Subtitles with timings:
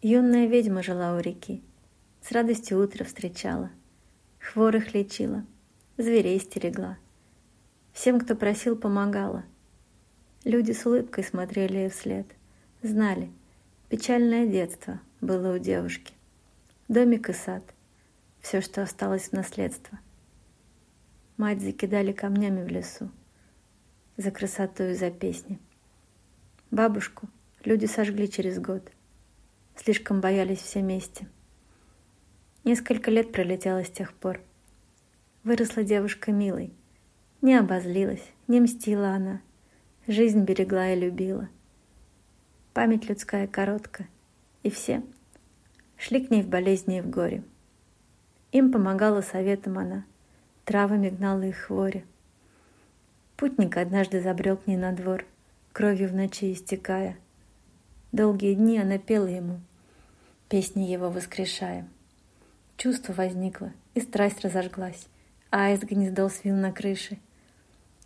[0.00, 1.60] Юная ведьма жила у реки,
[2.20, 3.72] С радостью утро встречала,
[4.38, 5.44] Хворых лечила,
[5.96, 6.98] зверей стерегла.
[7.92, 9.44] Всем, кто просил, помогала.
[10.44, 12.28] Люди с улыбкой смотрели ей вслед,
[12.80, 13.28] Знали,
[13.88, 16.14] печальное детство было у девушки.
[16.86, 17.64] Домик и сад—
[18.40, 19.98] все, что осталось в наследство.
[21.36, 23.10] Мать закидали камнями в лесу
[24.16, 25.58] За красоту и за песни.
[26.70, 27.28] Бабушку
[27.64, 28.92] люди сожгли через год—
[29.82, 31.28] Слишком боялись все вместе.
[32.64, 34.40] Несколько лет пролетело с тех пор.
[35.44, 36.72] Выросла девушка милой.
[37.40, 39.40] Не обозлилась, не мстила она.
[40.06, 41.48] Жизнь берегла и любила.
[42.74, 44.06] Память людская коротка,
[44.62, 45.02] и все
[45.96, 47.42] шли к ней в болезни и в горе.
[48.52, 50.04] Им помогала советом она,
[50.64, 52.04] травами гнала их хвори.
[53.36, 55.24] Путник однажды забрел к ней на двор,
[55.72, 57.16] кровью в ночи истекая.
[58.10, 59.60] Долгие дни она пела ему,
[60.48, 61.86] песни его воскрешая.
[62.76, 65.06] Чувство возникло, и страсть разожглась.
[65.50, 67.18] Аист гнездо свил на крыше.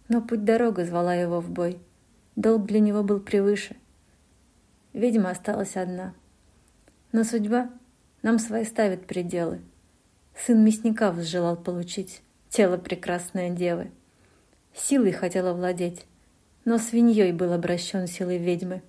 [0.09, 1.79] Но путь-дорога звала его в бой.
[2.37, 3.77] Долг для него был превыше.
[4.93, 6.15] Ведьма осталась одна.
[7.13, 7.71] Но судьба
[8.23, 9.61] нам свои ставит пределы.
[10.35, 13.91] Сын мясника возжелал получить тело прекрасной девы.
[14.75, 16.07] Силой хотела владеть,
[16.65, 18.83] но свиньей был обращен силой ведьмы.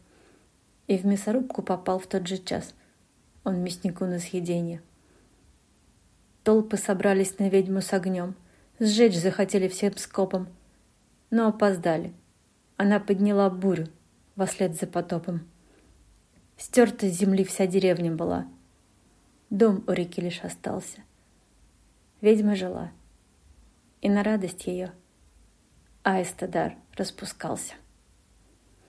[0.88, 2.74] И в мясорубку попал в тот же час—
[3.44, 4.82] он мяснику на съедение.
[6.44, 8.36] Толпы собрались на ведьму с огнем.
[8.80, 10.48] Сжечь захотели всем скопом.
[11.30, 12.14] Но опоздали.
[12.78, 13.88] Она подняла бурю
[14.46, 15.48] вслед за потопом.
[16.58, 18.48] Стерта с земли вся деревня была.
[19.50, 21.00] Дом у реки лишь остался.
[22.22, 22.92] Ведьма жила.
[24.02, 24.92] И на радость ее
[26.04, 27.76] аистодар распускался.